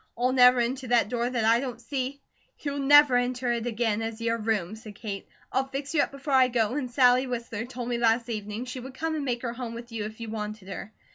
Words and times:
I'll 0.17 0.31
never 0.33 0.59
enter 0.59 0.87
that 0.87 1.09
door 1.09 1.29
that 1.29 1.45
I 1.45 1.59
don't 1.59 1.79
see" 1.79 2.23
"You'll 2.61 2.79
never 2.79 3.15
enter 3.15 3.51
it 3.51 3.67
again 3.67 4.01
as 4.01 4.19
your 4.19 4.39
room," 4.39 4.75
said 4.75 4.95
Kate. 4.95 5.27
"I'll 5.51 5.67
fix 5.67 5.93
you 5.93 6.01
up 6.01 6.09
before 6.09 6.33
I 6.33 6.47
go; 6.47 6.73
and 6.73 6.89
Sally 6.89 7.27
Whistler 7.27 7.65
told 7.65 7.87
me 7.87 7.99
last 7.99 8.27
evening 8.27 8.65
she 8.65 8.79
would 8.79 8.95
come 8.95 9.13
and 9.13 9.23
make 9.23 9.43
her 9.43 9.53
home 9.53 9.75
with 9.75 9.91
you 9.91 10.05
if 10.05 10.19
you 10.19 10.31
wanted 10.31 10.69
her. 10.69 10.91